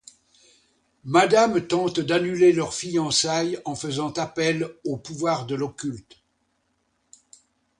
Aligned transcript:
Madame 1.05 1.61
tente 1.67 1.99
d'annuler 1.99 2.53
leurs 2.53 2.73
fiançailles 2.73 3.61
en 3.65 3.75
faisant 3.75 4.09
appel 4.13 4.67
au 4.83 4.97
pouvoir 4.97 5.45
de 5.45 5.53
l'occulte. 5.53 6.23